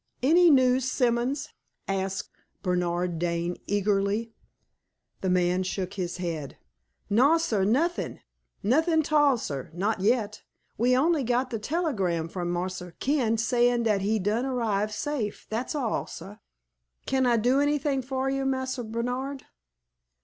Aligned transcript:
"Any 0.23 0.49
news, 0.49 0.89
Simons?" 0.91 1.49
asked 1.87 2.31
Bernard 2.63 3.19
Dane, 3.19 3.55
eagerly. 3.67 4.33
The 5.19 5.29
man 5.29 5.61
shook 5.61 5.93
his 5.93 6.17
head. 6.17 6.57
"No, 7.07 7.37
sah; 7.37 7.63
nothing 7.63 8.19
nothing 8.63 9.03
'tall, 9.03 9.37
sah 9.37 9.65
not 9.73 9.99
yet. 10.01 10.41
We 10.75 10.97
only 10.97 11.23
got 11.23 11.51
de 11.51 11.59
tellygram 11.59 12.31
from 12.31 12.49
Marse 12.49 12.81
Ken 12.99 13.37
sayin' 13.37 13.83
dat 13.83 14.01
he 14.01 14.17
done 14.17 14.47
arrive 14.47 14.91
safe 14.91 15.45
dat's 15.51 15.75
all, 15.75 16.07
sah. 16.07 16.37
Kin 17.05 17.27
I 17.27 17.37
do 17.37 17.59
anything 17.59 18.01
for 18.01 18.27
you, 18.27 18.43
Marse 18.43 18.79
Bernard?" 18.83 19.43